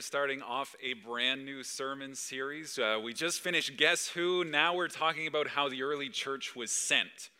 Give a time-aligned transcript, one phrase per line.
[0.00, 2.78] starting off a brand new sermon series.
[2.78, 4.44] Uh, we just finished Guess Who.
[4.44, 7.30] Now we're talking about how the early church was sent.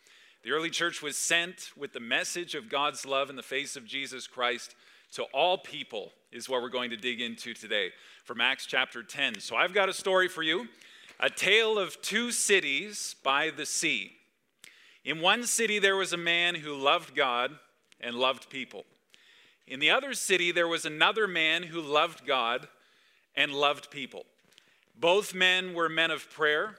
[0.43, 3.85] The early church was sent with the message of God's love in the face of
[3.85, 4.75] Jesus Christ
[5.13, 7.91] to all people, is what we're going to dig into today
[8.25, 9.41] from Acts chapter 10.
[9.41, 10.69] So I've got a story for you
[11.21, 14.13] a tale of two cities by the sea.
[15.05, 17.53] In one city, there was a man who loved God
[18.01, 18.85] and loved people.
[19.67, 22.69] In the other city, there was another man who loved God
[23.35, 24.25] and loved people.
[24.95, 26.77] Both men were men of prayer.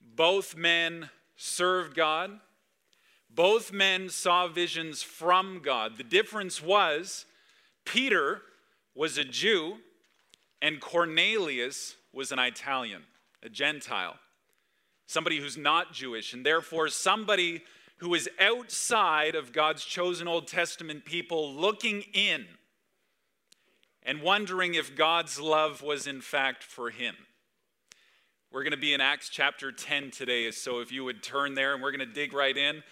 [0.00, 2.40] Both men served God.
[3.30, 5.96] Both men saw visions from God.
[5.96, 7.26] The difference was
[7.84, 8.42] Peter
[8.94, 9.78] was a Jew
[10.62, 13.02] and Cornelius was an Italian,
[13.42, 14.16] a Gentile,
[15.06, 17.62] somebody who's not Jewish, and therefore somebody
[17.96, 22.46] who is outside of God's chosen Old Testament people looking in
[24.02, 27.14] and wondering if God's love was in fact for him.
[28.52, 31.74] We're going to be in Acts chapter 10 today, so if you would turn there
[31.74, 32.82] and we're going to dig right in.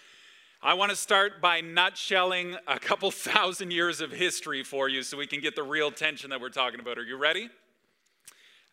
[0.61, 5.17] I want to start by nutshelling a couple thousand years of history for you so
[5.17, 6.97] we can get the real tension that we're talking about.
[6.97, 7.49] Are you ready?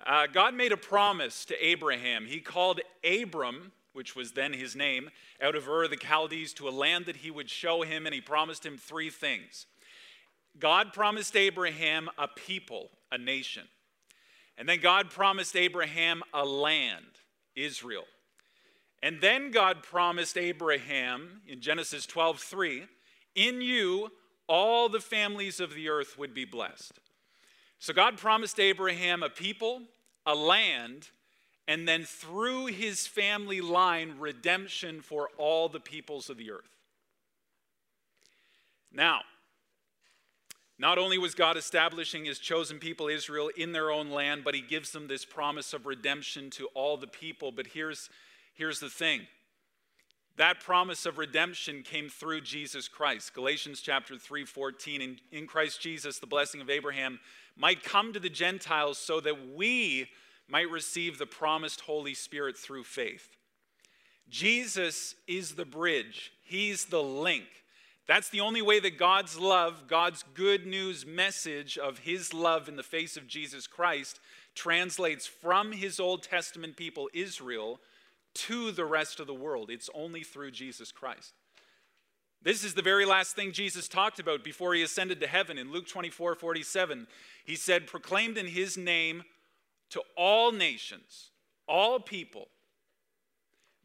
[0.07, 2.27] Uh, God made a promise to Abraham.
[2.27, 5.11] He called Abram which was then his name,
[5.43, 8.21] out of Ur the Chaldees to a land that he would show him, and he
[8.21, 9.67] promised him three things.
[10.59, 13.65] God promised Abraham a people, a nation.
[14.59, 17.07] And then God promised Abraham a land,
[17.57, 18.05] Israel.
[19.03, 22.83] And then God promised Abraham in Genesis 12 3,
[23.35, 24.11] in you
[24.47, 26.99] all the families of the earth would be blessed.
[27.79, 29.83] So God promised Abraham a people,
[30.27, 31.09] a land,
[31.71, 36.69] and then through his family line, redemption for all the peoples of the earth.
[38.93, 39.21] Now,
[40.81, 44.63] not only was God establishing his chosen people, Israel, in their own land, but he
[44.63, 47.53] gives them this promise of redemption to all the people.
[47.53, 48.11] But here's,
[48.53, 49.29] here's the thing
[50.39, 53.33] that promise of redemption came through Jesus Christ.
[53.33, 55.03] Galatians chapter 3 14.
[55.03, 57.21] In, in Christ Jesus, the blessing of Abraham
[57.57, 60.09] might come to the Gentiles so that we
[60.51, 63.37] might receive the promised Holy Spirit through faith.
[64.29, 67.45] Jesus is the bridge, He's the link.
[68.07, 72.75] That's the only way that God's love, God's good news message of His love in
[72.75, 74.19] the face of Jesus Christ,
[74.55, 77.79] translates from His Old Testament people, Israel,
[78.35, 79.71] to the rest of the world.
[79.71, 81.35] It's only through Jesus Christ.
[82.43, 85.59] This is the very last thing Jesus talked about before he ascended to heaven.
[85.59, 87.07] In Luke 24 47,
[87.45, 89.25] he said, Proclaimed in his name
[89.91, 91.31] to all nations,
[91.67, 92.49] all people,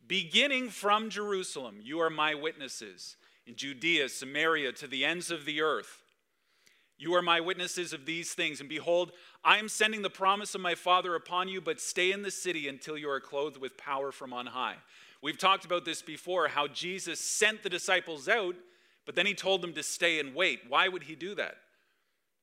[0.08, 1.80] beginning from Jerusalem.
[1.82, 6.04] You are my witnesses in Judea, Samaria, to the ends of the earth.
[6.98, 8.60] You are my witnesses of these things.
[8.60, 9.12] And behold,
[9.44, 12.68] I am sending the promise of my Father upon you, but stay in the city
[12.68, 14.76] until you are clothed with power from on high.
[15.22, 18.56] We've talked about this before how Jesus sent the disciples out,
[19.06, 20.62] but then he told them to stay and wait.
[20.70, 21.56] Why would he do that?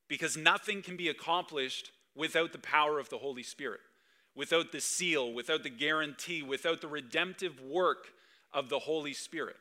[0.08, 3.80] Because nothing can be accomplished without the power of the Holy Spirit,
[4.34, 8.08] without the seal, without the guarantee, without the redemptive work
[8.52, 9.56] of the Holy Spirit.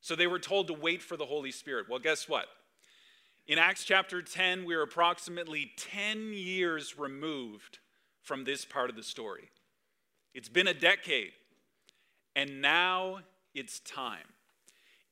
[0.00, 1.86] So they were told to wait for the Holy Spirit.
[1.88, 2.46] Well, guess what?
[3.46, 7.78] In Acts chapter 10, we're approximately 10 years removed
[8.22, 9.50] from this part of the story.
[10.34, 11.32] It's been a decade,
[12.34, 13.20] and now
[13.54, 14.34] it's time.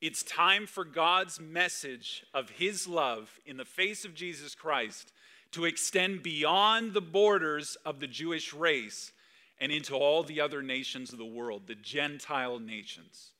[0.01, 5.11] It's time for God's message of His love in the face of Jesus Christ
[5.51, 9.11] to extend beyond the borders of the Jewish race
[9.59, 13.31] and into all the other nations of the world, the Gentile nations.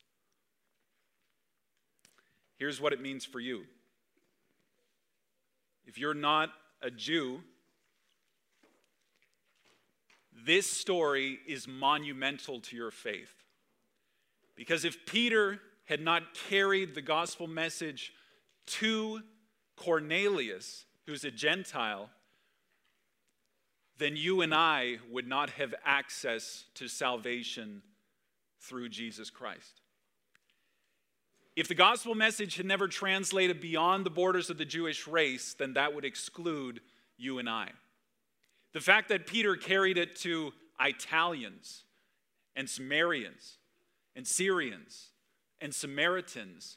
[2.56, 3.64] Here's what it means for you.
[5.86, 6.50] If you're not
[6.80, 7.42] a Jew,
[10.44, 13.32] this story is monumental to your faith.
[14.54, 18.12] Because if Peter had not carried the gospel message
[18.66, 19.20] to
[19.76, 22.10] Cornelius, who's a Gentile,
[23.98, 27.82] then you and I would not have access to salvation
[28.60, 29.80] through Jesus Christ.
[31.54, 35.72] If the gospel message had never translated beyond the borders of the Jewish race, then
[35.72, 36.80] that would exclude
[37.16, 37.70] you and I.
[38.74, 41.84] The fact that Peter carried it to Italians
[42.54, 43.56] and Sumerians
[44.14, 45.12] and Syrians
[45.62, 46.76] and Samaritans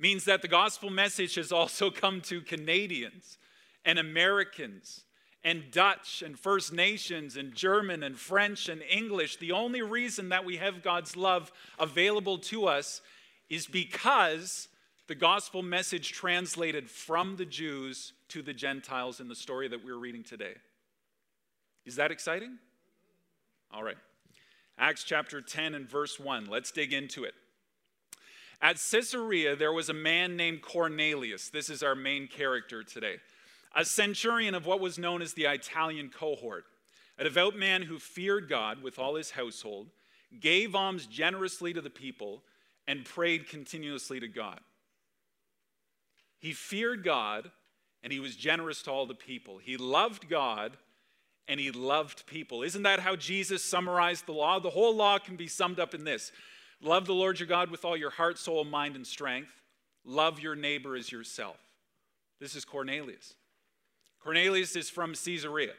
[0.00, 3.38] means that the gospel message has also come to Canadians
[3.84, 5.02] and Americans
[5.44, 9.36] and Dutch and First Nations and German and French and English.
[9.36, 13.00] The only reason that we have God's love available to us
[13.48, 14.68] is because
[15.06, 19.96] the gospel message translated from the Jews to the Gentiles in the story that we're
[19.98, 20.54] reading today.
[21.84, 22.58] Is that exciting?
[23.72, 23.96] All right.
[24.78, 26.46] Acts chapter 10 and verse 1.
[26.46, 27.34] Let's dig into it.
[28.62, 31.48] At Caesarea, there was a man named Cornelius.
[31.48, 33.16] This is our main character today.
[33.74, 36.64] A centurion of what was known as the Italian cohort,
[37.18, 39.88] a devout man who feared God with all his household,
[40.40, 42.42] gave alms generously to the people,
[42.86, 44.60] and prayed continuously to God.
[46.38, 47.50] He feared God
[48.02, 49.58] and he was generous to all the people.
[49.58, 50.76] He loved God
[51.46, 52.62] and he loved people.
[52.62, 54.58] Isn't that how Jesus summarized the law?
[54.58, 56.32] The whole law can be summed up in this
[56.82, 59.52] Love the Lord your God with all your heart, soul, mind, and strength.
[60.04, 61.58] Love your neighbor as yourself.
[62.40, 63.34] This is Cornelius.
[64.22, 65.72] Cornelius is from Caesarea.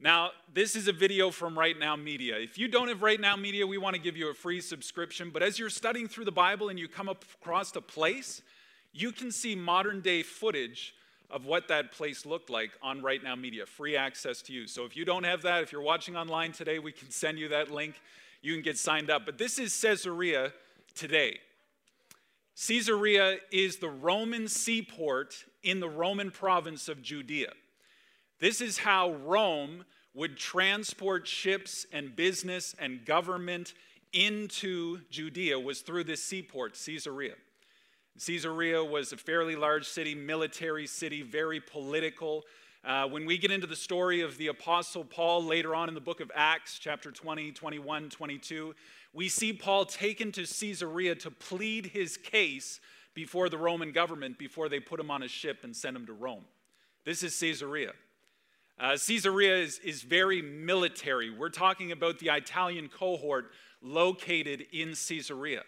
[0.00, 2.38] Now, this is a video from Right Now Media.
[2.38, 5.30] If you don't have Right Now Media, we want to give you a free subscription.
[5.30, 8.42] But as you're studying through the Bible and you come across a place
[8.92, 10.94] you can see modern day footage
[11.30, 14.66] of what that place looked like on Right Now Media, free access to you.
[14.66, 17.48] So if you don't have that, if you're watching online today, we can send you
[17.48, 18.00] that link.
[18.40, 19.26] You can get signed up.
[19.26, 20.52] But this is Caesarea
[20.94, 21.38] today.
[22.66, 27.52] Caesarea is the Roman seaport in the Roman province of Judea.
[28.40, 33.74] This is how Rome would transport ships and business and government
[34.12, 37.34] into Judea was through this seaport, Caesarea.
[38.24, 42.44] Caesarea was a fairly large city, military city, very political.
[42.84, 46.00] Uh, when we get into the story of the Apostle Paul later on in the
[46.00, 48.74] book of Acts, chapter 20, 21, 22,
[49.12, 52.80] we see Paul taken to Caesarea to plead his case
[53.14, 56.12] before the Roman government before they put him on a ship and sent him to
[56.12, 56.44] Rome.
[57.04, 57.92] This is Caesarea.
[58.78, 61.30] Uh, Caesarea is, is very military.
[61.30, 63.50] We're talking about the Italian cohort
[63.82, 65.64] located in Caesarea.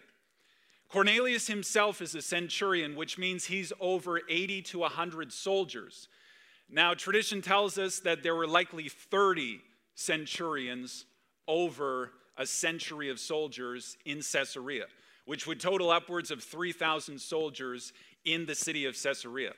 [0.87, 6.07] Cornelius himself is a centurion, which means he's over 80 to 100 soldiers.
[6.71, 9.61] Now, tradition tells us that there were likely 30
[9.93, 11.05] centurions
[11.45, 14.85] over a century of soldiers in Caesarea,
[15.25, 17.91] which would total upwards of 3,000 soldiers
[18.23, 19.51] in the city of Caesarea.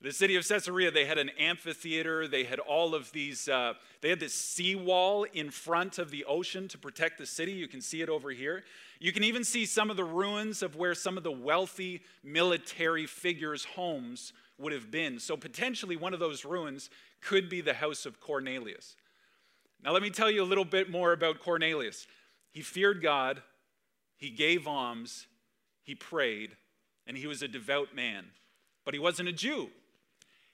[0.00, 2.26] The city of Caesarea, they had an amphitheater.
[2.28, 6.68] They had all of these, uh, they had this seawall in front of the ocean
[6.68, 7.52] to protect the city.
[7.52, 8.64] You can see it over here.
[8.98, 13.06] You can even see some of the ruins of where some of the wealthy military
[13.06, 15.18] figures' homes would have been.
[15.18, 16.88] So, potentially, one of those ruins
[17.20, 18.96] could be the house of Cornelius.
[19.84, 22.06] Now, let me tell you a little bit more about Cornelius.
[22.52, 23.42] He feared God,
[24.16, 25.26] he gave alms,
[25.82, 26.56] he prayed,
[27.06, 28.26] and he was a devout man.
[28.84, 29.68] But he wasn't a Jew.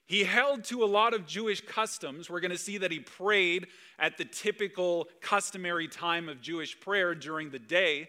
[0.07, 2.29] He held to a lot of Jewish customs.
[2.29, 3.69] We're going to see that he prayed
[3.99, 8.09] at the typical customary time of Jewish prayer during the day.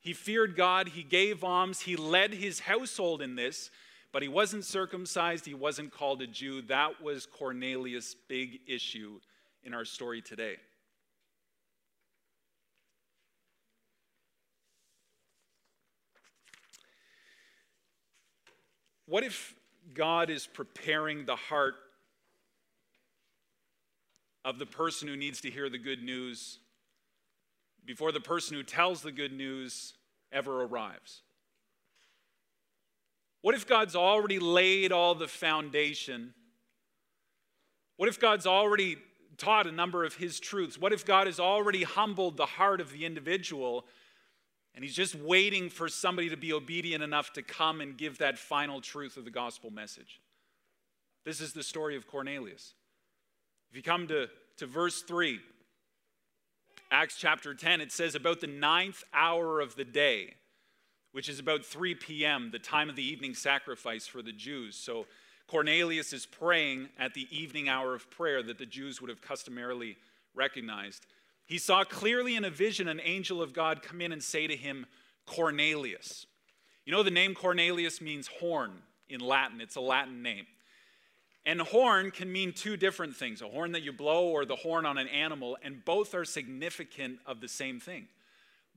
[0.00, 3.70] He feared God, he gave alms, he led his household in this,
[4.12, 6.62] but he wasn't circumcised, he wasn't called a Jew.
[6.62, 9.20] That was Cornelius' big issue
[9.62, 10.56] in our story today.
[19.06, 19.54] What if
[19.92, 21.74] God is preparing the heart
[24.44, 26.58] of the person who needs to hear the good news
[27.84, 29.94] before the person who tells the good news
[30.32, 31.22] ever arrives?
[33.42, 36.34] What if God's already laid all the foundation?
[37.96, 38.98] What if God's already
[39.38, 40.78] taught a number of his truths?
[40.78, 43.86] What if God has already humbled the heart of the individual
[44.74, 48.38] and he's just waiting for somebody to be obedient enough to come and give that
[48.38, 50.20] final truth of the gospel message?
[51.24, 52.74] This is the story of Cornelius.
[53.70, 55.40] If you come to, to verse 3,
[56.90, 60.34] Acts chapter 10, it says, About the ninth hour of the day,
[61.12, 64.76] which is about 3 p.m., the time of the evening sacrifice for the Jews.
[64.76, 65.06] So
[65.46, 69.96] Cornelius is praying at the evening hour of prayer that the Jews would have customarily
[70.34, 71.06] recognized.
[71.46, 74.56] He saw clearly in a vision an angel of God come in and say to
[74.56, 74.86] him,
[75.26, 76.26] Cornelius.
[76.84, 80.46] You know, the name Cornelius means horn in Latin, it's a Latin name.
[81.46, 84.84] And horn can mean two different things a horn that you blow or the horn
[84.84, 88.08] on an animal, and both are significant of the same thing.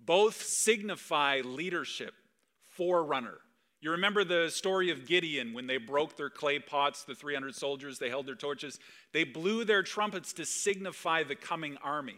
[0.05, 2.13] Both signify leadership,
[2.69, 3.37] forerunner.
[3.81, 7.99] You remember the story of Gideon when they broke their clay pots, the 300 soldiers,
[7.99, 8.79] they held their torches.
[9.11, 12.15] They blew their trumpets to signify the coming army.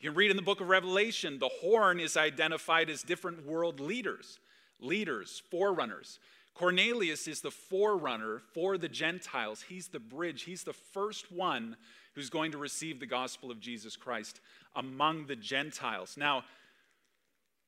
[0.00, 3.78] You can read in the book of Revelation, the horn is identified as different world
[3.78, 4.40] leaders,
[4.80, 6.18] leaders, forerunners.
[6.60, 9.64] Cornelius is the forerunner for the Gentiles.
[9.66, 10.42] He's the bridge.
[10.42, 11.74] He's the first one
[12.14, 14.40] who's going to receive the gospel of Jesus Christ
[14.76, 16.18] among the Gentiles.
[16.18, 16.44] Now,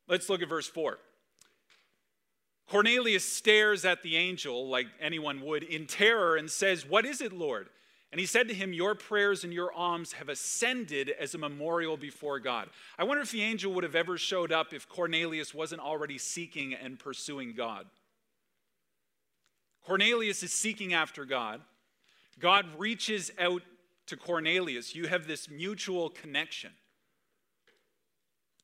[0.08, 0.98] let's look at verse 4.
[2.68, 7.32] Cornelius stares at the angel like anyone would in terror and says, What is it,
[7.32, 7.70] Lord?
[8.10, 11.96] And he said to him, Your prayers and your alms have ascended as a memorial
[11.96, 12.68] before God.
[12.98, 16.74] I wonder if the angel would have ever showed up if Cornelius wasn't already seeking
[16.74, 17.86] and pursuing God.
[19.84, 21.60] Cornelius is seeking after God.
[22.38, 23.62] God reaches out
[24.06, 24.94] to Cornelius.
[24.94, 26.70] You have this mutual connection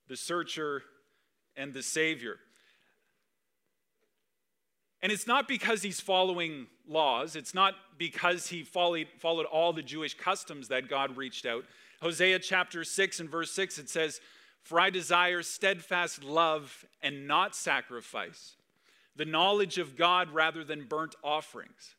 [0.08, 0.82] the searcher
[1.56, 2.36] and the Savior.
[5.02, 9.82] And it's not because he's following laws, it's not because he followed, followed all the
[9.82, 11.64] Jewish customs that God reached out.
[12.00, 14.20] Hosea chapter 6 and verse 6, it says,
[14.62, 18.54] For I desire steadfast love and not sacrifice,
[19.18, 21.96] the knowledge of God rather than burnt offerings.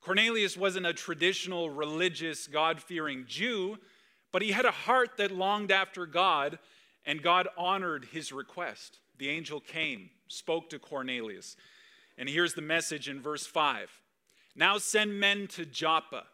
[0.00, 3.76] Cornelius wasn't a traditional religious, God fearing Jew,
[4.32, 6.58] but he had a heart that longed after God,
[7.04, 8.98] and God honored his request.
[9.18, 11.56] The angel came, spoke to Cornelius.
[12.16, 13.90] And here's the message in verse 5
[14.56, 16.24] Now send men to Joppa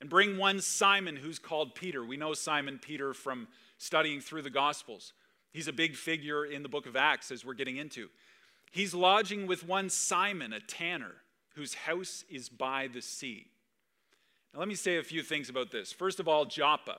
[0.00, 2.02] and bring one Simon who's called Peter.
[2.02, 5.12] We know Simon Peter from studying through the Gospels.
[5.52, 8.08] He's a big figure in the book of Acts as we're getting into.
[8.70, 11.16] He's lodging with one Simon, a tanner,
[11.54, 13.46] whose house is by the sea.
[14.52, 15.92] Now, let me say a few things about this.
[15.92, 16.98] First of all, Joppa.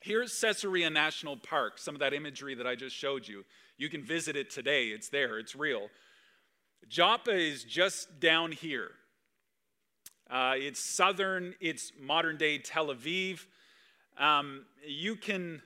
[0.00, 3.44] Here's Caesarea National Park, some of that imagery that I just showed you.
[3.78, 5.88] You can visit it today, it's there, it's real.
[6.88, 8.90] Joppa is just down here.
[10.30, 13.46] Uh, it's southern, it's modern day Tel Aviv.
[14.18, 15.62] Um, you can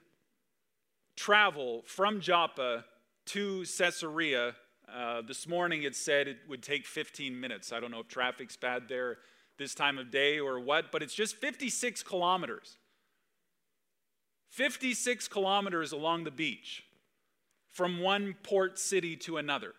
[1.16, 2.84] travel from Joppa
[3.26, 4.54] to Caesarea.
[4.94, 7.72] Uh, this morning it said it would take 15 minutes.
[7.72, 9.18] I don't know if traffic's bad there
[9.58, 12.76] this time of day or what, but it's just 56 kilometers.
[14.50, 16.84] 56 kilometers along the beach
[17.68, 19.74] from one port city to another.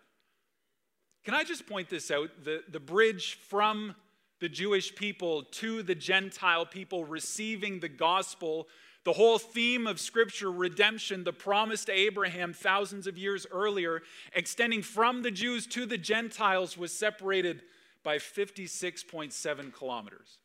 [1.24, 2.30] Can I just point this out?
[2.44, 3.94] The, the bridge from
[4.40, 8.68] the Jewish people to the Gentile people receiving the gospel,
[9.04, 14.02] the whole theme of Scripture, redemption, the promise to Abraham thousands of years earlier,
[14.34, 17.62] extending from the Jews to the Gentiles, was separated
[18.02, 20.38] by 56.7 kilometers.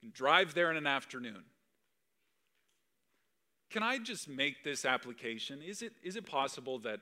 [0.00, 1.42] You can drive there in an afternoon.
[3.70, 5.60] Can I just make this application?
[5.60, 7.00] Is it, is it possible that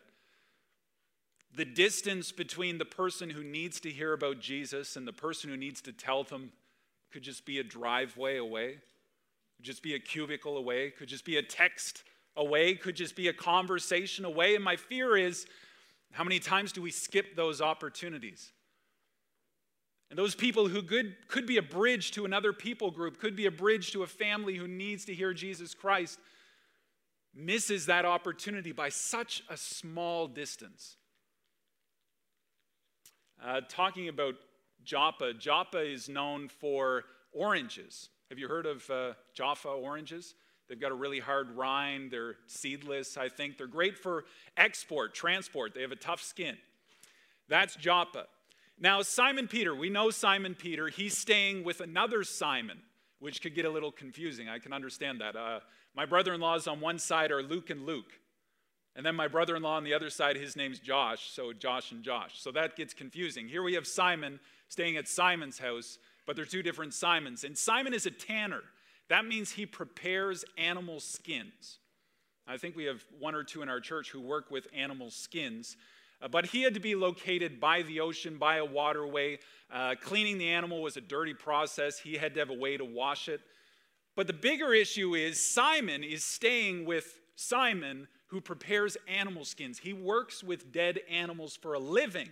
[1.55, 5.57] the distance between the person who needs to hear about Jesus and the person who
[5.57, 6.53] needs to tell them
[7.13, 8.79] could just be a driveway away,
[9.65, 12.03] could just be a cubicle away, could just be a text
[12.37, 14.55] away, could just be a conversation away.
[14.57, 15.47] And my fear is
[16.13, 18.53] how many times do we skip those opportunities?
[20.11, 23.47] And those people who could, could be a bridge to another people group, could be
[23.47, 26.19] a bridge to a family who needs to hear Jesus Christ,
[27.35, 30.99] misses that opportunity by such a small distance.
[33.43, 34.35] Uh, talking about
[34.85, 38.11] Joppa, Joppa is known for oranges.
[38.31, 40.35] Have you heard of uh, Jaffa oranges?
[40.69, 42.11] They've got a really hard rind.
[42.11, 43.59] They're seedless, I think.
[43.59, 44.25] They're great for
[44.57, 45.75] export, transport.
[45.75, 46.57] They have a tough skin.
[47.49, 48.27] That's Joppa.
[48.79, 50.89] Now, Simon Peter, we know Simon Peter.
[50.89, 52.79] He's staying with another Simon,
[53.21, 54.49] which could get a little confusing.
[54.49, 55.37] I can understand that.
[55.37, 55.61] Uh,
[55.95, 58.19] my brother in laws on one side are Luke and Luke.
[58.97, 61.93] And then my brother in law on the other side, his name's Josh, so Josh
[61.93, 62.41] and Josh.
[62.41, 63.49] So that gets confusing.
[63.49, 67.45] Here we have Simon staying at Simon's house, but they're two different Simons.
[67.45, 68.63] And Simon is a tanner.
[69.09, 71.79] That means he prepares animal skins.
[72.47, 75.77] I think we have one or two in our church who work with animal skins.
[76.21, 79.39] Uh, but he had to be located by the ocean, by a waterway.
[79.73, 81.99] Uh, cleaning the animal was a dirty process.
[81.99, 83.41] He had to have a way to wash it.
[84.17, 89.79] But the bigger issue is Simon is staying with Simon who prepares animal skins.
[89.79, 92.31] He works with dead animals for a living.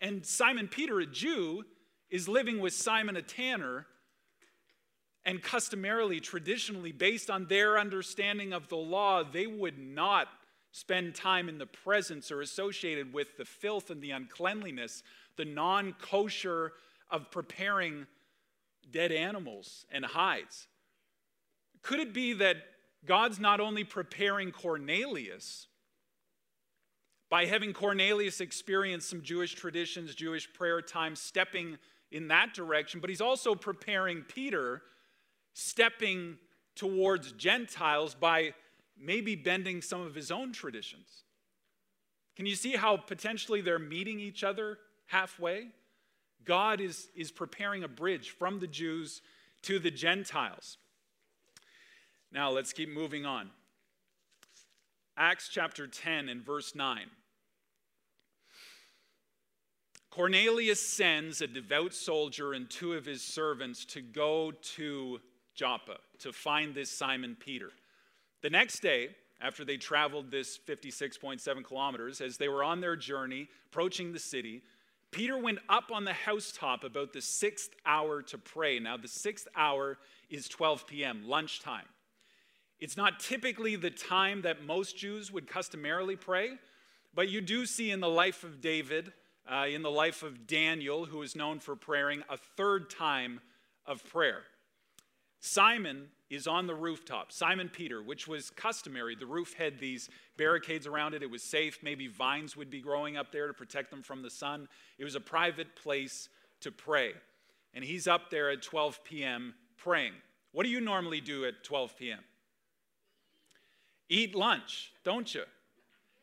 [0.00, 1.64] And Simon Peter, a Jew,
[2.10, 3.86] is living with Simon, a tanner,
[5.24, 10.28] and customarily, traditionally, based on their understanding of the law, they would not
[10.70, 15.02] spend time in the presence or associated with the filth and the uncleanliness,
[15.36, 16.72] the non kosher
[17.10, 18.06] of preparing
[18.90, 20.66] dead animals and hides.
[21.82, 22.56] Could it be that
[23.04, 25.66] God's not only preparing Cornelius
[27.30, 31.76] by having Cornelius experience some Jewish traditions, Jewish prayer time, stepping
[32.10, 34.82] in that direction, but he's also preparing Peter,
[35.52, 36.38] stepping
[36.74, 38.54] towards Gentiles by
[38.98, 41.24] maybe bending some of his own traditions.
[42.36, 45.68] Can you see how potentially they're meeting each other halfway?
[46.44, 49.22] God is, is preparing a bridge from the Jews
[49.62, 50.78] to the Gentiles.
[52.30, 53.50] Now, let's keep moving on.
[55.16, 57.10] Acts chapter 10 and verse 9.
[60.18, 65.20] Cornelius sends a devout soldier and two of his servants to go to
[65.54, 67.70] Joppa to find this Simon Peter.
[68.42, 69.10] The next day,
[69.40, 74.62] after they traveled this 56.7 kilometers, as they were on their journey approaching the city,
[75.12, 78.80] Peter went up on the housetop about the sixth hour to pray.
[78.80, 79.98] Now, the sixth hour
[80.28, 81.86] is 12 p.m., lunchtime.
[82.80, 86.58] It's not typically the time that most Jews would customarily pray,
[87.14, 89.12] but you do see in the life of David,
[89.50, 93.40] uh, in the life of Daniel, who is known for praying a third time
[93.86, 94.42] of prayer.
[95.40, 99.14] Simon is on the rooftop, Simon Peter, which was customary.
[99.14, 101.22] The roof had these barricades around it.
[101.22, 101.78] It was safe.
[101.82, 104.68] Maybe vines would be growing up there to protect them from the sun.
[104.98, 106.28] It was a private place
[106.60, 107.12] to pray.
[107.72, 109.54] And he's up there at 12 p.m.
[109.76, 110.12] praying.
[110.52, 112.20] What do you normally do at 12 p.m.?
[114.08, 115.44] Eat lunch, don't you?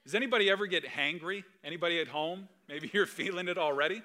[0.05, 1.43] Does anybody ever get hangry?
[1.63, 2.47] Anybody at home?
[2.69, 4.01] Maybe you're feeling it already.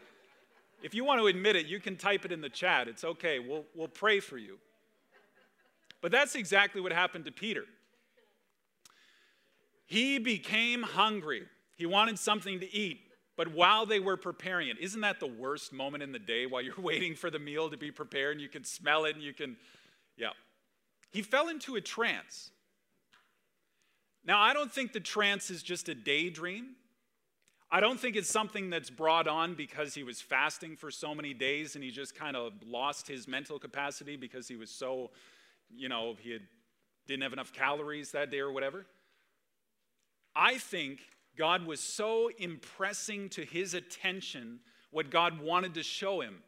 [0.82, 2.88] If you want to admit it, you can type it in the chat.
[2.88, 3.38] It's okay.
[3.38, 4.58] We'll, we'll pray for you.
[6.00, 7.64] But that's exactly what happened to Peter.
[9.84, 11.42] He became hungry.
[11.76, 13.00] He wanted something to eat.
[13.36, 16.62] But while they were preparing it, isn't that the worst moment in the day while
[16.62, 19.34] you're waiting for the meal to be prepared and you can smell it and you
[19.34, 19.56] can,
[20.16, 20.30] yeah.
[21.10, 22.50] He fell into a trance.
[24.24, 26.76] Now, I don't think the trance is just a daydream.
[27.70, 31.32] I don't think it's something that's brought on because he was fasting for so many
[31.32, 35.10] days and he just kind of lost his mental capacity because he was so
[35.74, 36.42] you know, he had,
[37.06, 38.86] didn't have enough calories that day or whatever.
[40.34, 41.00] I think
[41.36, 44.60] God was so impressing to his attention
[44.90, 46.42] what God wanted to show him.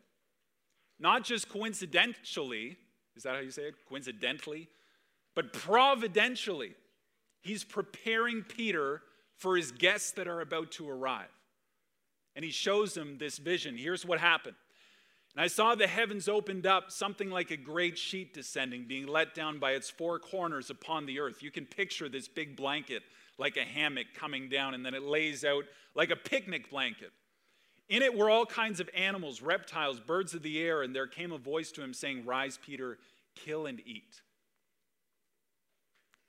[0.99, 2.77] Not just coincidentally,
[3.17, 3.75] is that how you say it?
[3.89, 4.69] Coincidentally,
[5.35, 6.75] but providentially.
[7.43, 9.03] He's preparing Peter
[9.37, 11.27] for his guests that are about to arrive.
[12.35, 13.77] And he shows him this vision.
[13.77, 14.57] Here's what happened
[15.35, 19.35] and I saw the heavens opened up, something like a great sheet descending, being let
[19.35, 21.43] down by its four corners upon the earth.
[21.43, 23.03] You can picture this big blanket
[23.39, 27.13] like a hammock coming down, and then it lays out like a picnic blanket.
[27.89, 31.33] In it were all kinds of animals, reptiles, birds of the air, and there came
[31.33, 32.99] a voice to him saying, Rise, Peter,
[33.35, 34.21] kill and eat.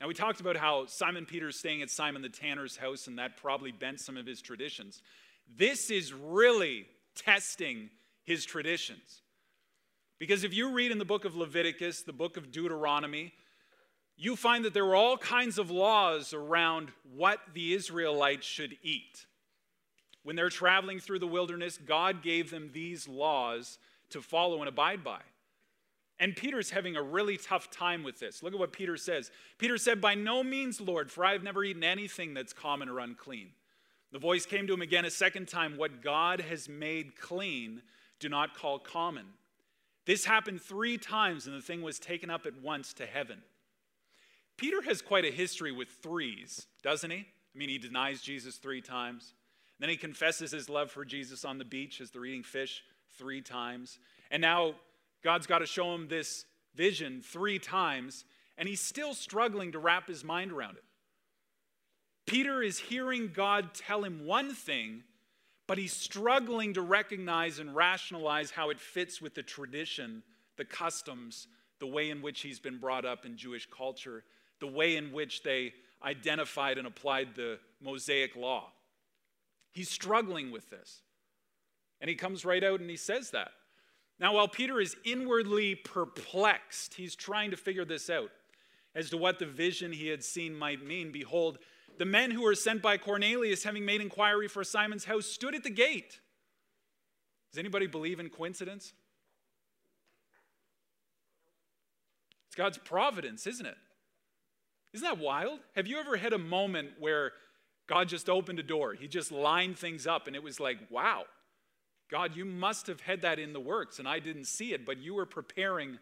[0.03, 3.17] Now, we talked about how Simon Peter is staying at Simon the tanner's house, and
[3.19, 5.01] that probably bent some of his traditions.
[5.57, 7.89] This is really testing
[8.25, 9.21] his traditions.
[10.19, 13.31] Because if you read in the book of Leviticus, the book of Deuteronomy,
[14.17, 19.25] you find that there were all kinds of laws around what the Israelites should eat.
[20.23, 23.77] When they're traveling through the wilderness, God gave them these laws
[24.09, 25.21] to follow and abide by.
[26.19, 28.43] And Peter's having a really tough time with this.
[28.43, 29.31] Look at what Peter says.
[29.57, 32.99] Peter said, By no means, Lord, for I have never eaten anything that's common or
[32.99, 33.49] unclean.
[34.11, 37.81] The voice came to him again a second time What God has made clean,
[38.19, 39.25] do not call common.
[40.05, 43.41] This happened three times, and the thing was taken up at once to heaven.
[44.57, 47.17] Peter has quite a history with threes, doesn't he?
[47.17, 49.33] I mean, he denies Jesus three times.
[49.79, 52.83] Then he confesses his love for Jesus on the beach as they're eating fish
[53.17, 53.99] three times.
[54.31, 54.75] And now
[55.23, 58.25] God's got to show him this vision three times,
[58.57, 60.83] and he's still struggling to wrap his mind around it.
[62.25, 65.03] Peter is hearing God tell him one thing,
[65.67, 70.23] but he's struggling to recognize and rationalize how it fits with the tradition,
[70.57, 71.47] the customs,
[71.79, 74.23] the way in which he's been brought up in Jewish culture,
[74.59, 78.71] the way in which they identified and applied the Mosaic law.
[79.71, 81.01] He's struggling with this.
[81.99, 83.51] And he comes right out and he says that.
[84.23, 88.29] Now, while Peter is inwardly perplexed, he's trying to figure this out
[88.95, 91.11] as to what the vision he had seen might mean.
[91.11, 91.57] Behold,
[91.97, 95.63] the men who were sent by Cornelius, having made inquiry for Simon's house, stood at
[95.63, 96.21] the gate.
[97.51, 98.93] Does anybody believe in coincidence?
[102.47, 103.75] It's God's providence, isn't it?
[104.93, 105.59] Isn't that wild?
[105.75, 107.33] Have you ever had a moment where
[107.87, 108.93] God just opened a door?
[108.93, 111.25] He just lined things up, and it was like, wow,
[112.13, 114.99] God, you must have had that in the works, and I didn't see it, but
[114.99, 115.97] you were preparing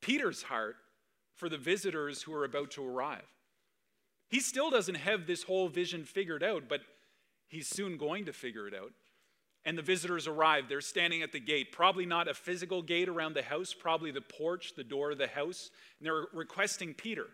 [0.00, 0.74] Peter's heart
[1.36, 3.22] for the visitors who are about to arrive.
[4.28, 6.80] He still doesn't have this whole vision figured out, but
[7.46, 8.90] he's soon going to figure it out.
[9.64, 10.64] And the visitors arrive.
[10.68, 14.20] They're standing at the gate, probably not a physical gate around the house, probably the
[14.20, 17.28] porch, the door of the house, and they're requesting Peter.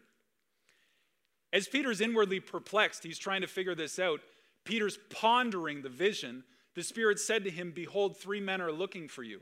[1.54, 4.20] As Peter's inwardly perplexed, he's trying to figure this out.
[4.66, 6.44] Peter's pondering the vision.
[6.78, 9.40] The Spirit said to him, Behold, three men are looking for you.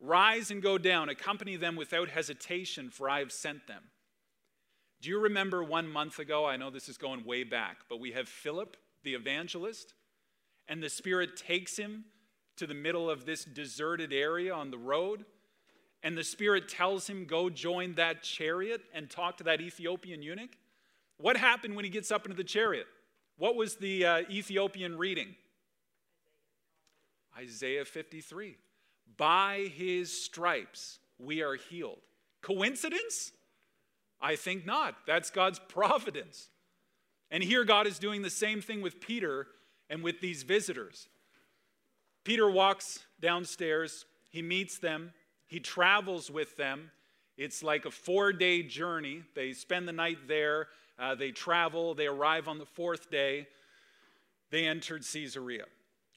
[0.00, 3.84] Rise and go down, accompany them without hesitation, for I have sent them.
[5.00, 6.44] Do you remember one month ago?
[6.44, 9.94] I know this is going way back, but we have Philip, the evangelist,
[10.66, 12.06] and the Spirit takes him
[12.56, 15.24] to the middle of this deserted area on the road.
[16.02, 20.56] And the Spirit tells him, Go join that chariot and talk to that Ethiopian eunuch.
[21.16, 22.88] What happened when he gets up into the chariot?
[23.38, 25.36] What was the uh, Ethiopian reading?
[27.36, 28.56] Isaiah 53.
[29.16, 32.00] By his stripes we are healed.
[32.40, 33.32] Coincidence?
[34.20, 34.94] I think not.
[35.06, 36.48] That's God's providence.
[37.30, 39.46] And here God is doing the same thing with Peter
[39.88, 41.08] and with these visitors.
[42.24, 45.12] Peter walks downstairs, he meets them,
[45.46, 46.90] he travels with them.
[47.36, 49.22] It's like a four day journey.
[49.34, 50.68] They spend the night there,
[50.98, 53.48] uh, they travel, they arrive on the fourth day.
[54.50, 55.64] They entered Caesarea.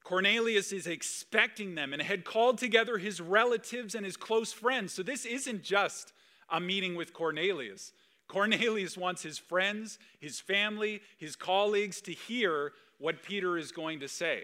[0.06, 4.94] Cornelius is expecting them and had called together his relatives and his close friends.
[4.94, 6.14] So this isn't just
[6.48, 7.92] a meeting with Cornelius.
[8.28, 14.08] Cornelius wants his friends, his family, his colleagues to hear what Peter is going to
[14.08, 14.44] say.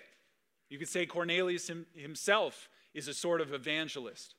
[0.67, 4.33] You could say Cornelius himself is a sort of evangelist.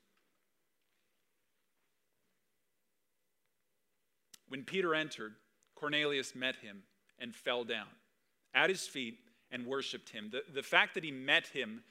[4.49, 5.35] When Peter entered,
[5.73, 6.83] Cornelius met him
[7.17, 7.87] and fell down
[8.53, 9.19] at his feet
[9.53, 10.31] and worshiped him.
[10.31, 11.83] The, the fact that he met him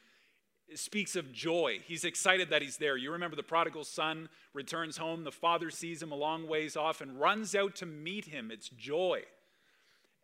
[0.75, 1.81] speaks of joy.
[1.85, 2.97] He's excited that he's there.
[2.97, 7.01] You remember the prodigal son returns home, the father sees him a long ways off
[7.01, 8.51] and runs out to meet him.
[8.51, 9.23] It's joy.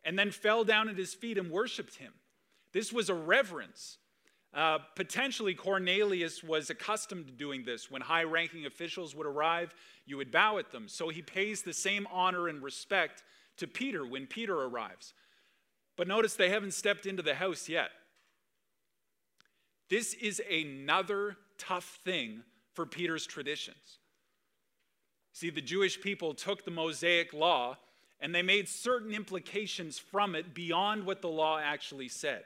[0.05, 2.13] And then fell down at his feet and worshiped him.
[2.73, 3.99] This was a reverence.
[4.55, 7.91] Uh, potentially, Cornelius was accustomed to doing this.
[7.91, 9.75] When high ranking officials would arrive,
[10.07, 10.89] you would bow at them.
[10.89, 13.23] So he pays the same honor and respect
[13.59, 15.13] to Peter when Peter arrives.
[15.99, 17.91] But notice they haven't stepped into the house yet.
[19.91, 23.99] This is another tough thing for Peter's traditions.
[25.33, 27.77] See, the Jewish people took the Mosaic law
[28.21, 32.45] and they made certain implications from it beyond what the law actually said.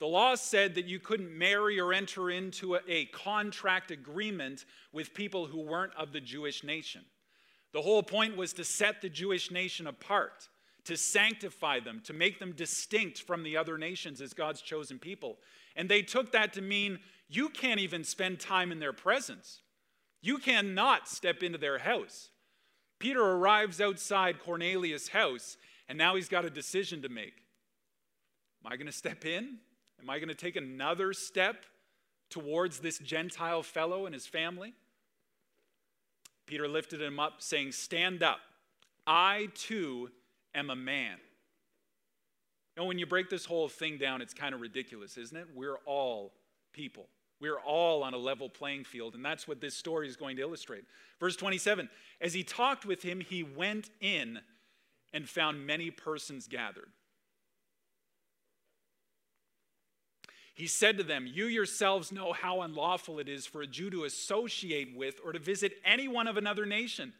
[0.00, 5.14] The law said that you couldn't marry or enter into a, a, contract agreement with
[5.14, 7.02] people who weren't of the Jewish nation.
[7.72, 10.48] The whole point was to set the Jewish nation apart
[10.88, 15.36] to sanctify them, to make them distinct from the other nations as God's chosen people.
[15.76, 16.98] And they took that to mean
[17.28, 19.60] you can't even spend time in their presence.
[20.22, 22.30] You cannot step into their house.
[22.98, 25.58] Peter arrives outside Cornelius' house,
[25.90, 27.44] and now he's got a decision to make.
[28.64, 29.58] Am I going to step in?
[30.00, 31.66] Am I going to take another step
[32.30, 34.72] towards this Gentile fellow and his family?
[36.46, 38.40] Peter lifted him up, saying, Stand up.
[39.06, 40.10] I too
[40.54, 41.18] am a man.
[42.76, 45.48] Now, when you break this whole thing down, it's kind of ridiculous, isn't it?
[45.54, 46.32] We're all
[46.72, 47.08] people.
[47.40, 50.42] We're all on a level playing field, and that's what this story is going to
[50.42, 50.84] illustrate.
[51.20, 51.88] Verse 27
[52.20, 54.40] As he talked with him, he went in
[55.12, 56.90] and found many persons gathered.
[60.54, 64.04] He said to them, You yourselves know how unlawful it is for a Jew to
[64.04, 67.12] associate with or to visit anyone of another nation.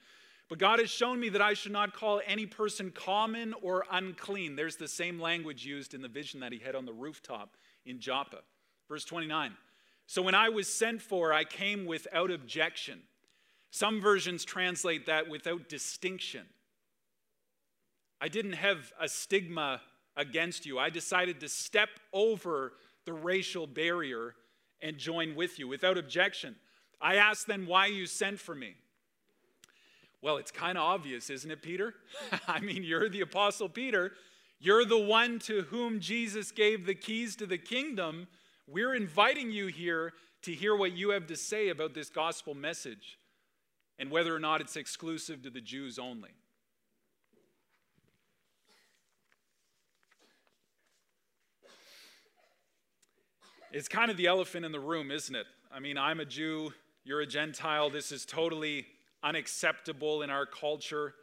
[0.48, 4.56] But God has shown me that I should not call any person common or unclean.
[4.56, 8.00] There's the same language used in the vision that he had on the rooftop in
[8.00, 8.38] Joppa.
[8.88, 9.52] Verse 29.
[10.06, 13.00] So when I was sent for, I came without objection.
[13.70, 16.46] Some versions translate that without distinction.
[18.18, 19.82] I didn't have a stigma
[20.16, 20.78] against you.
[20.78, 22.72] I decided to step over
[23.04, 24.34] the racial barrier
[24.80, 26.56] and join with you without objection.
[27.00, 28.74] I asked then why you sent for me.
[30.20, 31.94] Well, it's kind of obvious, isn't it, Peter?
[32.48, 34.12] I mean, you're the Apostle Peter.
[34.58, 38.26] You're the one to whom Jesus gave the keys to the kingdom.
[38.66, 43.18] We're inviting you here to hear what you have to say about this gospel message
[43.98, 46.30] and whether or not it's exclusive to the Jews only.
[53.70, 55.46] It's kind of the elephant in the room, isn't it?
[55.70, 56.72] I mean, I'm a Jew,
[57.04, 57.90] you're a Gentile.
[57.90, 58.86] This is totally
[59.22, 61.14] unacceptable in our culture.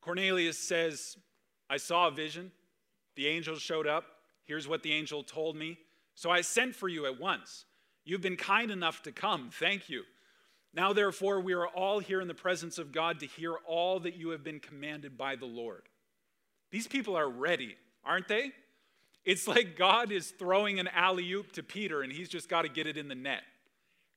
[0.00, 1.16] Cornelius says,
[1.70, 2.50] I saw a vision.
[3.14, 4.04] The angel showed up.
[4.44, 5.78] Here's what the angel told me.
[6.14, 7.64] So I sent for you at once.
[8.04, 9.50] You've been kind enough to come.
[9.52, 10.02] Thank you.
[10.74, 14.16] Now, therefore, we are all here in the presence of God to hear all that
[14.16, 15.82] you have been commanded by the Lord.
[16.70, 18.52] These people are ready, aren't they?
[19.24, 22.68] It's like God is throwing an alley oop to Peter and he's just got to
[22.68, 23.42] get it in the net.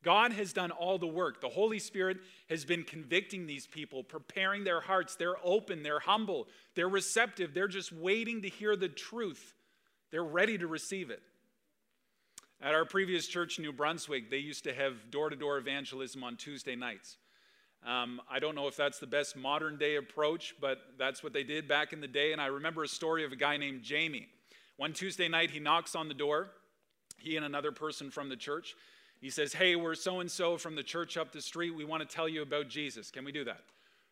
[0.04, 1.42] God has done all the work.
[1.42, 5.16] The Holy Spirit has been convicting these people, preparing their hearts.
[5.16, 9.56] They're open, they're humble, they're receptive, they're just waiting to hear the truth.
[10.12, 11.22] They're ready to receive it.
[12.62, 16.24] At our previous church in New Brunswick, they used to have door to door evangelism
[16.24, 17.18] on Tuesday nights.
[17.86, 21.44] Um, I don't know if that's the best modern day approach, but that's what they
[21.44, 22.32] did back in the day.
[22.32, 24.28] And I remember a story of a guy named Jamie.
[24.78, 26.50] One Tuesday night, he knocks on the door,
[27.18, 28.76] he and another person from the church.
[29.22, 31.72] He says, Hey, we're so and so from the church up the street.
[31.72, 33.10] We want to tell you about Jesus.
[33.10, 33.62] Can we do that?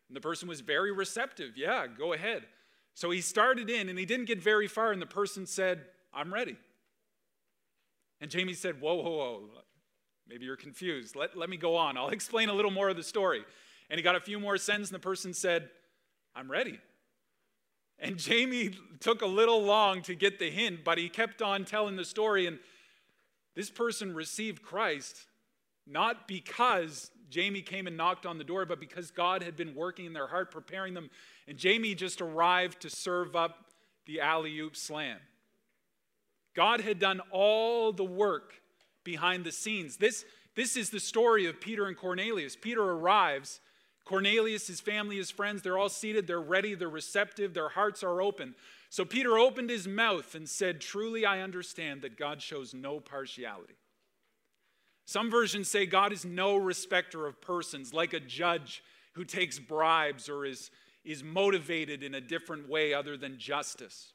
[0.08, 1.56] And the person was very receptive.
[1.56, 2.44] Yeah, go ahead.
[2.94, 6.32] So he started in and he didn't get very far, and the person said, I'm
[6.32, 6.56] ready.
[8.20, 9.48] And Jamie said, Whoa, whoa, whoa.
[10.26, 11.16] Maybe you're confused.
[11.16, 11.98] Let, let me go on.
[11.98, 13.44] I'll explain a little more of the story.
[13.90, 15.68] And he got a few more sentences, and the person said,
[16.34, 16.80] I'm ready.
[17.98, 21.96] And Jamie took a little long to get the hint, but he kept on telling
[21.96, 22.46] the story.
[22.46, 22.58] And
[23.54, 25.26] this person received Christ
[25.86, 30.06] not because Jamie came and knocked on the door, but because God had been working
[30.06, 31.10] in their heart, preparing them.
[31.46, 33.66] And Jamie just arrived to serve up
[34.06, 35.18] the alley oop slam.
[36.54, 38.54] God had done all the work
[39.02, 39.96] behind the scenes.
[39.96, 42.56] This, this is the story of Peter and Cornelius.
[42.56, 43.60] Peter arrives.
[44.04, 48.20] Cornelius, his family, his friends, they're all seated, they're ready, they're receptive, their hearts are
[48.20, 48.54] open.
[48.90, 53.74] So Peter opened his mouth and said, Truly I understand that God shows no partiality.
[55.06, 60.28] Some versions say God is no respecter of persons, like a judge who takes bribes
[60.28, 60.70] or is,
[61.04, 64.12] is motivated in a different way other than justice.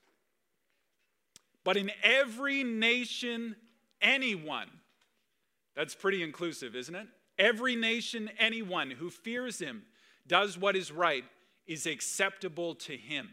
[1.64, 3.56] But in every nation,
[4.02, 4.70] anyone,
[5.76, 7.08] that's pretty inclusive, isn't it?
[7.40, 9.84] Every nation, anyone who fears him,
[10.28, 11.24] does what is right,
[11.66, 13.30] is acceptable to him.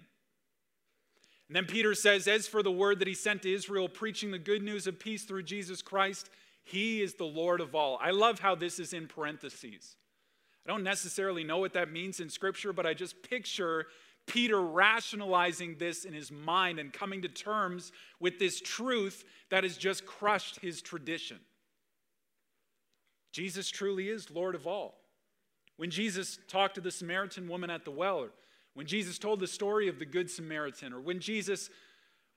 [1.49, 4.39] And then Peter says, As for the word that he sent to Israel, preaching the
[4.39, 6.31] good news of peace through Jesus Christ,
[6.63, 7.99] he is the Lord of all.
[8.01, 9.97] I love how this is in parentheses.
[10.65, 13.87] I don't necessarily know what that means in Scripture, but I just picture
[14.27, 19.77] Peter rationalizing this in his mind and coming to terms with this truth that has
[19.77, 21.39] just crushed his tradition.
[23.37, 24.95] Jesus truly is Lord of all.
[25.77, 28.31] When Jesus talked to the Samaritan woman at the well, or
[28.73, 31.69] when Jesus told the story of the Good Samaritan, or when Jesus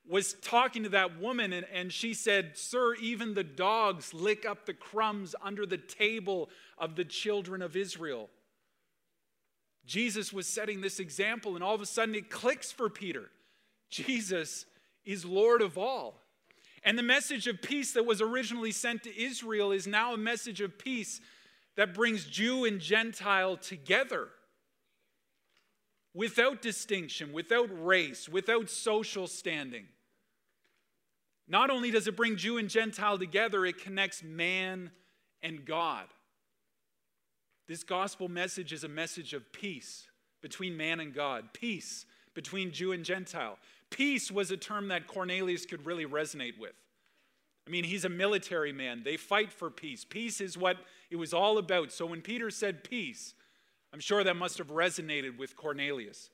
[0.05, 4.65] was talking to that woman and, and she said, Sir, even the dogs lick up
[4.65, 8.29] the crumbs under the table of the children of Israel.
[9.85, 13.29] Jesus was setting this example, and all of a sudden it clicks for Peter.
[13.89, 14.65] Jesus
[15.05, 16.19] is Lord of all.
[16.83, 20.61] And the message of peace that was originally sent to Israel is now a message
[20.61, 21.19] of peace
[21.75, 24.29] that brings Jew and Gentile together
[26.13, 29.85] without distinction, without race, without social standing.
[31.47, 34.91] Not only does it bring Jew and Gentile together, it connects man
[35.41, 36.05] and God.
[37.67, 40.07] This gospel message is a message of peace
[40.41, 43.57] between man and God, peace between Jew and Gentile.
[43.89, 46.73] Peace was a term that Cornelius could really resonate with.
[47.67, 49.03] I mean, he's a military man.
[49.03, 50.03] They fight for peace.
[50.03, 50.77] Peace is what
[51.11, 51.91] it was all about.
[51.91, 53.35] So when Peter said peace,
[53.93, 56.29] I'm sure that must have resonated with Cornelius.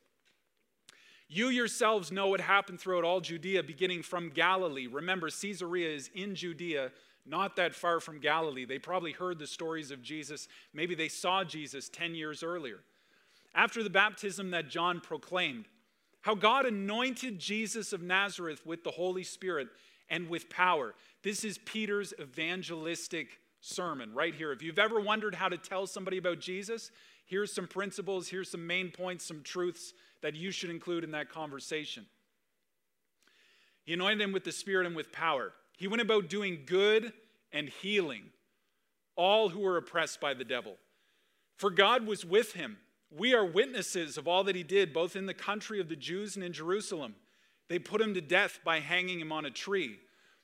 [1.28, 4.88] You yourselves know what happened throughout all Judea, beginning from Galilee.
[4.88, 6.92] Remember, Caesarea is in Judea,
[7.26, 8.66] not that far from Galilee.
[8.66, 10.48] They probably heard the stories of Jesus.
[10.74, 12.82] Maybe they saw Jesus 10 years earlier.
[13.56, 15.66] After the baptism that John proclaimed,
[16.26, 19.68] how God anointed Jesus of Nazareth with the Holy Spirit
[20.10, 20.96] and with power.
[21.22, 23.28] This is Peter's evangelistic
[23.62, 24.52] sermon right here.
[24.52, 26.90] If you've ever wondered how to tell somebody about Jesus,
[27.28, 31.30] here's some principles, here's some main points, some truths that you should include in that
[31.30, 32.08] conversation.
[33.84, 35.54] He anointed him with the Spirit and with power.
[35.78, 37.14] He went about doing good
[37.54, 38.24] and healing
[39.16, 40.78] all who were oppressed by the devil.
[41.58, 42.78] For God was with him.
[43.12, 46.36] We are witnesses of all that he did, both in the country of the Jews
[46.36, 47.16] and in Jerusalem.
[47.68, 49.98] They put him to death by hanging him on a tree.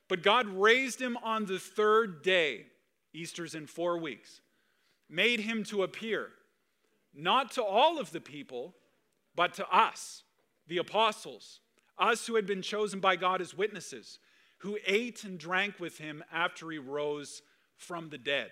[0.08, 2.65] But God raised him on the third day,
[3.13, 4.41] Easter's in four weeks,
[5.10, 6.30] made him to appear,
[7.13, 8.76] not to all of the people,
[9.36, 10.24] but to us,
[10.67, 11.60] the apostles,
[11.97, 14.19] us who had been chosen by God as witnesses
[14.62, 17.41] who ate and drank with him after he rose
[17.78, 18.52] from the dead.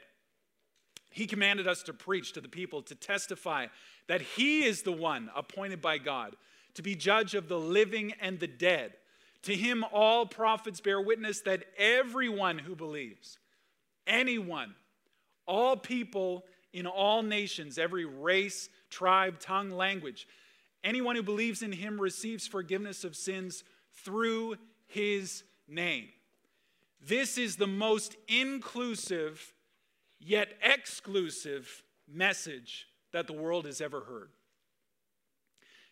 [1.12, 3.68] He commanded us to preach to the people, to testify
[4.10, 6.36] that he is the one appointed by God
[6.74, 8.94] to be judge of the living and the dead.
[9.44, 13.38] To him, all prophets bear witness that everyone who believes,
[14.08, 14.74] anyone,
[15.46, 16.44] all people
[16.74, 20.28] in all nations, every race, tribe, tongue, language,
[20.84, 23.64] anyone who believes in him receives forgiveness of sins
[24.04, 24.56] through
[24.88, 26.08] his name.
[27.00, 29.54] This is the most inclusive
[30.20, 34.30] yet exclusive message that the world has ever heard.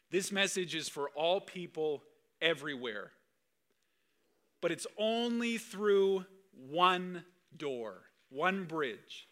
[0.10, 2.04] This message is for all people
[2.42, 3.12] everywhere.
[4.62, 6.26] But it's only through
[6.70, 7.24] one
[7.56, 9.28] door, one bridge,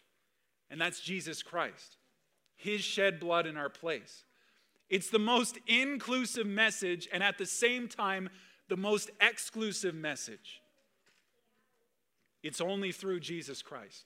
[0.70, 1.96] and that's Jesus Christ,
[2.54, 4.24] His shed blood in our place.
[4.88, 8.28] It's the most inclusive message, and at the same time,
[8.68, 10.60] the most exclusive message.
[12.42, 14.04] It's only through Jesus Christ.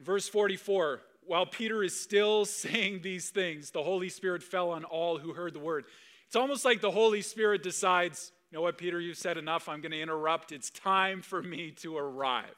[0.00, 5.18] Verse 44 while Peter is still saying these things, the Holy Spirit fell on all
[5.18, 5.84] who heard the word.
[6.26, 9.68] It's almost like the Holy Spirit decides, you know what, Peter, you've said enough.
[9.68, 10.50] I'm going to interrupt.
[10.50, 12.54] It's time for me to arrive.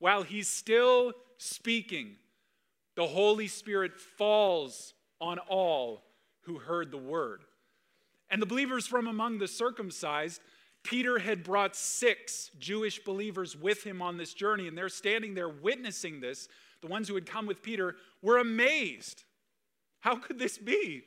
[0.00, 2.16] While he's still speaking,
[2.96, 6.02] the Holy Spirit falls on all
[6.42, 7.42] who heard the word.
[8.28, 10.40] And the believers from among the circumcised,
[10.84, 15.48] Peter had brought six Jewish believers with him on this journey, and they're standing there
[15.48, 16.48] witnessing this
[16.84, 19.24] the ones who had come with Peter, were amazed.
[20.00, 21.02] How could this be?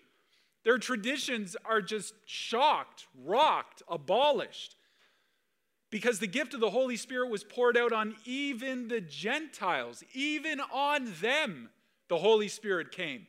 [0.63, 4.75] Their traditions are just shocked, rocked, abolished.
[5.91, 10.59] Because the gift of the Holy Spirit was poured out on even the Gentiles, even
[10.73, 11.69] on them,
[12.09, 13.27] the Holy Spirit came.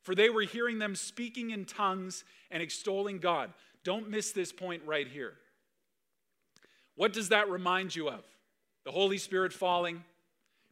[0.00, 3.52] For they were hearing them speaking in tongues and extolling God.
[3.84, 5.34] Don't miss this point right here.
[7.00, 8.26] What does that remind you of?
[8.84, 10.04] The Holy Spirit falling,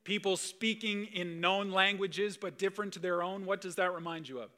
[0.04, 3.46] People speaking in known languages but different to their own.
[3.46, 4.50] What does that remind you of?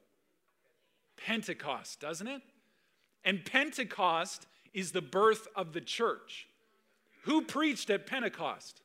[1.16, 2.42] Pentecost, doesn't it?
[3.24, 6.48] And Pentecost is the birth of the church.
[7.22, 8.82] Who preached at Pentecost?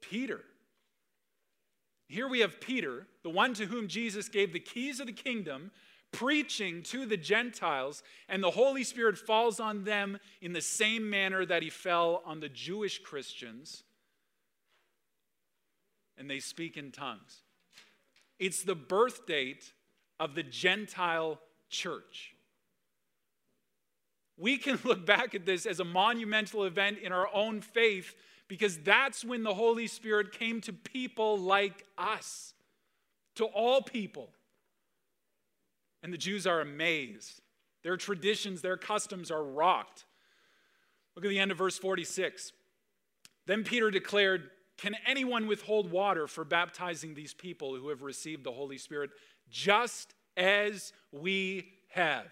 [0.00, 0.40] Peter.
[2.08, 5.70] Here we have Peter, the one to whom Jesus gave the keys of the kingdom,
[6.14, 11.44] preaching to the Gentiles, and the Holy Spirit falls on them in the same manner
[11.44, 13.84] that he fell on the Jewish Christians
[16.16, 17.42] and they speak in tongues.
[18.38, 19.72] It's the birth date
[20.20, 22.34] of the Gentile church.
[24.36, 28.14] We can look back at this as a monumental event in our own faith
[28.48, 32.52] because that's when the Holy Spirit came to people like us,
[33.36, 34.30] to all people.
[36.04, 37.40] And the Jews are amazed.
[37.82, 40.04] Their traditions, their customs are rocked.
[41.16, 42.52] Look at the end of verse 46.
[43.46, 48.52] Then Peter declared, can anyone withhold water for baptizing these people who have received the
[48.52, 49.10] Holy Spirit
[49.48, 52.26] just as we have?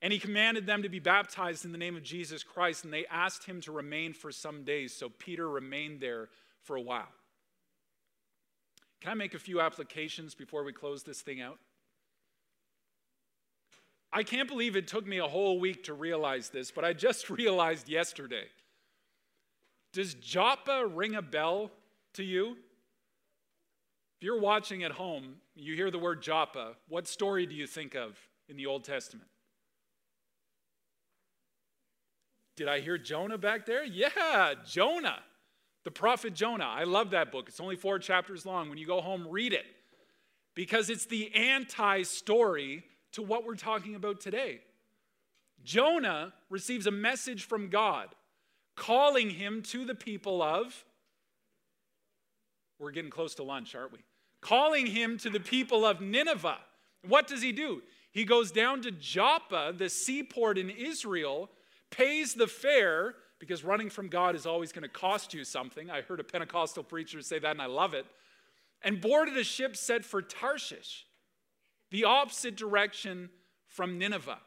[0.00, 3.06] And he commanded them to be baptized in the name of Jesus Christ, and they
[3.10, 4.94] asked him to remain for some days.
[4.94, 6.28] So Peter remained there
[6.62, 7.08] for a while.
[9.00, 11.58] Can I make a few applications before we close this thing out?
[14.16, 17.28] I can't believe it took me a whole week to realize this, but I just
[17.30, 18.44] realized yesterday.
[19.92, 21.72] Does Joppa ring a bell
[22.14, 22.52] to you?
[24.16, 27.96] If you're watching at home, you hear the word Joppa, what story do you think
[27.96, 28.16] of
[28.48, 29.28] in the Old Testament?
[32.56, 33.84] Did I hear Jonah back there?
[33.84, 35.18] Yeah, Jonah,
[35.82, 36.64] the prophet Jonah.
[36.64, 37.48] I love that book.
[37.48, 38.68] It's only four chapters long.
[38.68, 39.66] When you go home, read it
[40.54, 44.60] because it's the anti story to what we're talking about today.
[45.64, 48.08] Jonah receives a message from God
[48.76, 50.84] calling him to the people of,
[52.78, 54.00] we're getting close to lunch, aren't we?
[54.40, 56.58] Calling him to the people of Nineveh.
[57.06, 57.82] What does he do?
[58.10, 61.50] He goes down to Joppa, the seaport in Israel,
[61.90, 65.90] pays the fare, because running from God is always going to cost you something.
[65.90, 68.06] I heard a Pentecostal preacher say that, and I love it.
[68.82, 71.06] And boarded a ship set for Tarshish,
[71.94, 73.30] the opposite direction
[73.68, 74.40] from Nineveh.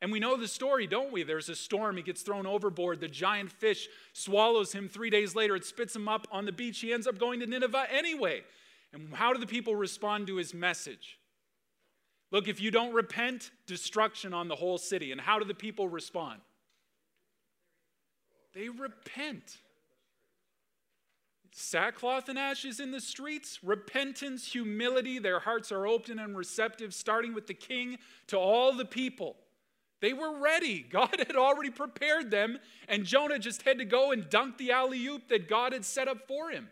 [0.00, 1.22] And we know the story, don't we?
[1.22, 4.88] There's a storm, he gets thrown overboard, the giant fish swallows him.
[4.88, 6.80] Three days later, it spits him up on the beach.
[6.80, 8.42] He ends up going to Nineveh anyway.
[8.92, 11.20] And how do the people respond to his message?
[12.32, 15.12] Look, if you don't repent, destruction on the whole city.
[15.12, 16.40] And how do the people respond?
[18.52, 19.58] They repent.
[21.54, 27.34] Sackcloth and ashes in the streets, repentance, humility, their hearts are open and receptive, starting
[27.34, 29.36] with the king to all the people.
[30.00, 30.80] They were ready.
[30.90, 35.06] God had already prepared them, and Jonah just had to go and dunk the alley
[35.06, 36.68] oop that God had set up for him.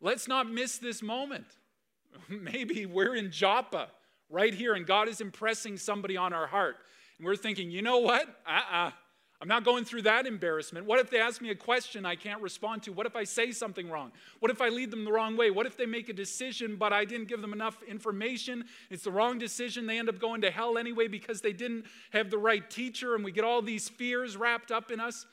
[0.00, 1.46] Let's not miss this moment.
[2.28, 3.88] Maybe we're in Joppa
[4.30, 6.76] right here, and God is impressing somebody on our heart.
[7.18, 8.28] And we're thinking, you know what?
[8.46, 8.86] Uh uh-uh.
[8.88, 8.90] uh
[9.44, 10.86] I'm not going through that embarrassment.
[10.86, 12.94] What if they ask me a question I can't respond to?
[12.94, 14.10] What if I say something wrong?
[14.40, 15.50] What if I lead them the wrong way?
[15.50, 18.64] What if they make a decision, but I didn't give them enough information?
[18.88, 19.86] It's the wrong decision.
[19.86, 23.22] They end up going to hell anyway because they didn't have the right teacher, and
[23.22, 25.26] we get all these fears wrapped up in us.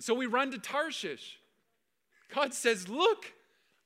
[0.00, 1.38] So we run to Tarshish.
[2.34, 3.32] God says, Look,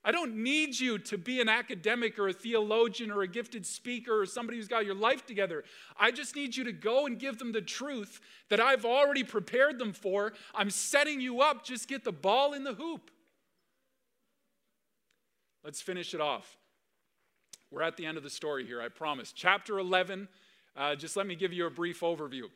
[0.05, 4.21] I don't need you to be an academic or a theologian or a gifted speaker
[4.21, 5.63] or somebody who's got your life together.
[5.99, 9.79] I just need you to go and give them the truth that I've already prepared
[9.79, 10.33] them for.
[10.55, 11.65] I'm setting you up.
[11.65, 13.13] Just get the ball in the hoop.
[15.65, 16.57] Let's finish it off.
[17.71, 19.33] We're at the end of the story here, I promise.
[19.33, 20.29] Chapter 11,
[20.77, 22.51] uh, just let me give you a brief overview.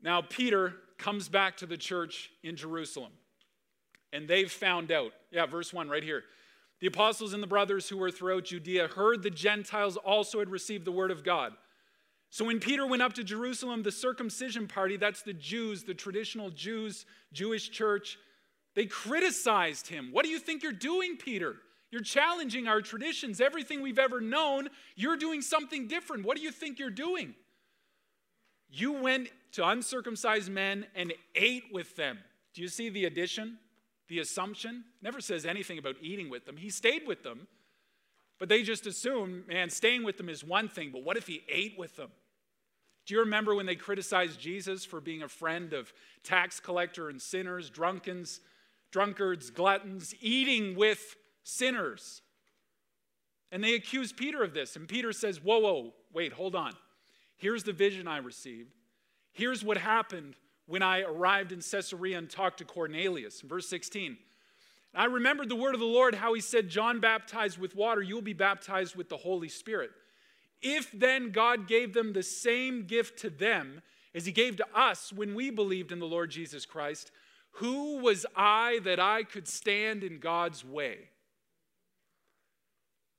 [0.00, 3.12] Now, Peter comes back to the church in Jerusalem,
[4.12, 5.12] and they've found out.
[5.30, 6.22] Yeah, verse 1 right here.
[6.80, 10.84] The apostles and the brothers who were throughout Judea heard the Gentiles also had received
[10.84, 11.52] the word of God.
[12.30, 16.50] So when Peter went up to Jerusalem, the circumcision party, that's the Jews, the traditional
[16.50, 18.18] Jews, Jewish church,
[18.74, 20.08] they criticized him.
[20.10, 21.54] What do you think you're doing, Peter?
[21.92, 24.68] You're challenging our traditions, everything we've ever known.
[24.96, 26.24] You're doing something different.
[26.24, 27.36] What do you think you're doing?
[28.68, 32.18] You went to uncircumcised men and ate with them.
[32.54, 33.58] Do you see the addition,
[34.08, 34.84] the assumption?
[35.00, 36.56] Never says anything about eating with them.
[36.56, 37.46] He stayed with them,
[38.38, 41.42] but they just assume, man, staying with them is one thing, but what if he
[41.48, 42.10] ate with them?
[43.06, 45.92] Do you remember when they criticized Jesus for being a friend of
[46.24, 48.40] tax collector and sinners, drunkens,
[48.90, 52.22] drunkards, gluttons, eating with sinners?
[53.52, 54.74] And they accused Peter of this.
[54.74, 56.72] And Peter says, Whoa, whoa, wait, hold on.
[57.36, 58.72] Here's the vision I received.
[59.34, 63.42] Here's what happened when I arrived in Caesarea and talked to Cornelius.
[63.42, 64.16] Verse 16,
[64.94, 68.14] I remembered the word of the Lord, how he said, John baptized with water, you
[68.14, 69.90] will be baptized with the Holy Spirit.
[70.62, 73.82] If then God gave them the same gift to them
[74.14, 77.10] as he gave to us when we believed in the Lord Jesus Christ,
[77.58, 81.08] who was I that I could stand in God's way?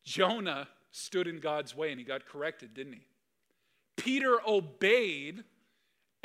[0.06, 3.06] Jonah stood in God's way and he got corrected, didn't he?
[3.98, 5.44] Peter obeyed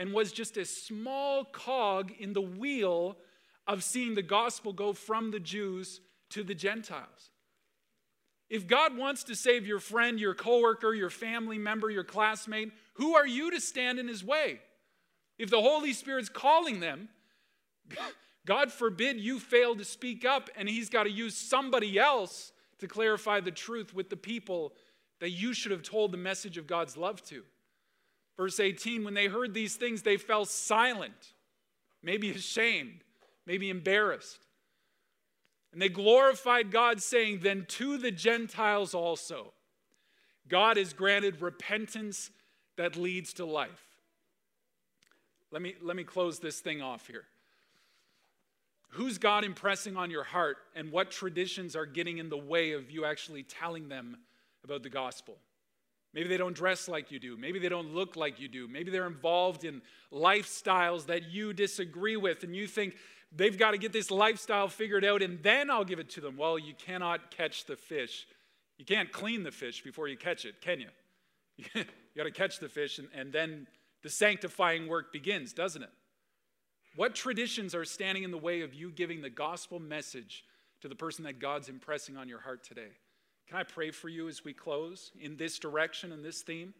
[0.00, 3.18] and was just a small cog in the wheel
[3.66, 7.30] of seeing the gospel go from the Jews to the Gentiles.
[8.48, 13.14] If God wants to save your friend, your coworker, your family member, your classmate, who
[13.14, 14.60] are you to stand in his way?
[15.38, 17.10] If the Holy Spirit's calling them,
[18.46, 22.88] God forbid you fail to speak up and he's got to use somebody else to
[22.88, 24.72] clarify the truth with the people
[25.20, 27.44] that you should have told the message of God's love to.
[28.36, 31.32] Verse 18 When they heard these things, they fell silent,
[32.02, 33.04] maybe ashamed,
[33.46, 34.46] maybe embarrassed.
[35.72, 39.52] And they glorified God, saying, Then to the Gentiles also,
[40.48, 42.30] God has granted repentance
[42.76, 43.86] that leads to life.
[45.52, 47.24] Let me, let me close this thing off here.
[48.90, 52.90] Who's God impressing on your heart, and what traditions are getting in the way of
[52.90, 54.16] you actually telling them
[54.64, 55.36] about the gospel?
[56.12, 57.36] Maybe they don't dress like you do.
[57.36, 58.66] Maybe they don't look like you do.
[58.66, 59.80] Maybe they're involved in
[60.12, 62.96] lifestyles that you disagree with, and you think
[63.34, 66.36] they've got to get this lifestyle figured out, and then I'll give it to them.
[66.36, 68.26] Well, you cannot catch the fish.
[68.76, 70.88] You can't clean the fish before you catch it, can you?
[71.74, 71.84] you
[72.16, 73.68] got to catch the fish, and, and then
[74.02, 75.90] the sanctifying work begins, doesn't it?
[76.96, 80.44] What traditions are standing in the way of you giving the gospel message
[80.80, 82.88] to the person that God's impressing on your heart today?
[83.50, 86.72] Can I pray for you as we close in this direction and this theme?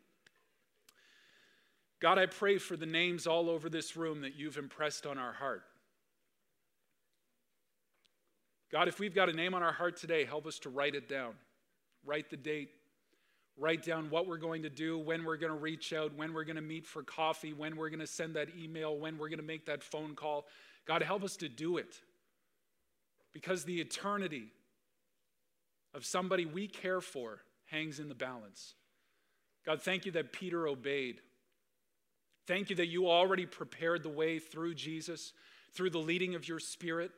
[1.99, 5.33] God, I pray for the names all over this room that you've impressed on our
[5.33, 5.64] heart.
[8.71, 11.09] God, if we've got a name on our heart today, help us to write it
[11.09, 11.33] down.
[12.07, 12.71] Write the date.
[13.59, 16.45] Write down what we're going to do, when we're going to reach out, when we're
[16.45, 19.41] going to meet for coffee, when we're going to send that email, when we're going
[19.41, 20.47] to make that phone call.
[20.87, 21.97] God, help us to do it.
[23.33, 24.53] Because the eternity
[25.95, 28.74] of somebody we care for hangs in the balance.
[29.64, 31.20] God, thank you that Peter obeyed.
[32.47, 35.32] Thank you that you already prepared the way through Jesus,
[35.72, 37.11] through the leading of your Spirit.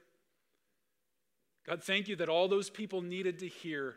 [1.66, 3.94] God, thank you that all those people needed to hear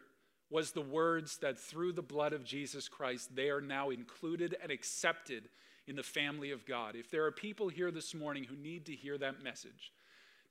[0.52, 4.72] was the words that through the blood of Jesus Christ, they are now included and
[4.72, 5.50] accepted
[5.88, 6.96] in the family of God.
[6.96, 9.92] If there are people here this morning who need to hear that message,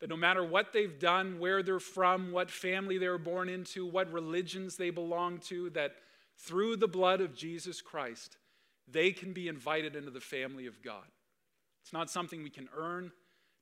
[0.04, 3.86] that no matter what they've done, where they're from, what family they were born into,
[3.86, 5.94] what religions they belong to, that
[6.36, 8.36] through the blood of Jesus Christ,
[8.86, 11.06] they can be invited into the family of God.
[11.82, 13.12] It's not something we can earn,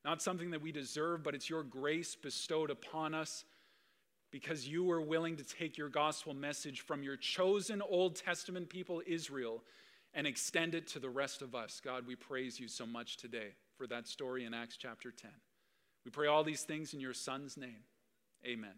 [0.05, 3.45] not something that we deserve, but it's your grace bestowed upon us
[4.33, 9.01] because you were willing to take your gospel message from your chosen Old Testament people,
[9.07, 9.63] Israel,
[10.13, 11.81] and extend it to the rest of us.
[11.85, 15.31] God, we praise you so much today for that story in Acts chapter 10.
[16.05, 17.85] We pray all these things in your Son's name.
[18.45, 18.75] Amen.